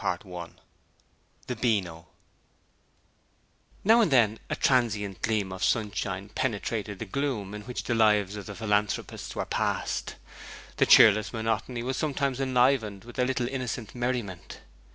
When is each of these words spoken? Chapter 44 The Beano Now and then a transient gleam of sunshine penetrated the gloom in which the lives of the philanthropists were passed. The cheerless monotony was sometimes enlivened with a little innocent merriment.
Chapter 0.03 0.27
44 0.29 0.49
The 1.45 1.55
Beano 1.57 2.07
Now 3.83 4.01
and 4.01 4.09
then 4.09 4.39
a 4.49 4.55
transient 4.55 5.21
gleam 5.21 5.51
of 5.53 5.63
sunshine 5.63 6.29
penetrated 6.29 6.97
the 6.97 7.05
gloom 7.05 7.53
in 7.53 7.61
which 7.65 7.83
the 7.83 7.93
lives 7.93 8.35
of 8.35 8.47
the 8.47 8.55
philanthropists 8.55 9.35
were 9.35 9.45
passed. 9.45 10.15
The 10.77 10.87
cheerless 10.87 11.31
monotony 11.31 11.83
was 11.83 11.97
sometimes 11.97 12.41
enlivened 12.41 13.03
with 13.03 13.19
a 13.19 13.25
little 13.25 13.47
innocent 13.47 13.93
merriment. 13.93 14.61